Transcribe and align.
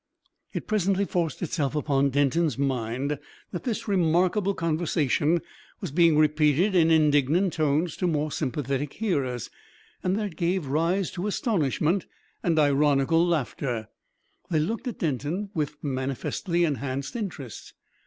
It 0.51 0.65
presently 0.65 1.05
forced 1.05 1.43
itself 1.43 1.75
upon 1.75 2.09
Denton's 2.09 2.57
mind 2.57 3.19
that 3.51 3.65
this 3.65 3.87
remarkable 3.87 4.55
conversation 4.55 5.41
was 5.79 5.91
being 5.91 6.17
repeated 6.17 6.73
in 6.73 6.89
indignant 6.89 7.53
tones 7.53 7.95
to 7.97 8.07
more 8.07 8.31
sympathetic 8.31 8.93
hearers, 8.93 9.51
and 10.01 10.15
that 10.15 10.25
it 10.25 10.35
gave 10.37 10.65
rise 10.65 11.11
to 11.11 11.27
astonishment 11.27 12.07
and 12.41 12.57
ironical 12.57 13.23
laughter. 13.23 13.89
They 14.49 14.57
looked 14.59 14.87
at 14.87 14.97
Denton 14.97 15.51
with 15.53 15.75
manifestly 15.83 16.63
enhanced 16.63 17.15
interest. 17.15 17.75